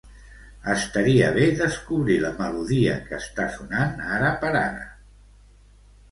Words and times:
Estaria 0.75 1.25
bé 1.33 1.49
descobrir 1.57 2.15
la 2.23 2.31
melodia 2.39 2.95
que 3.09 3.15
està 3.25 3.45
sonant 3.57 4.01
ara 4.15 4.31
per 4.45 4.49
ara. 4.63 4.89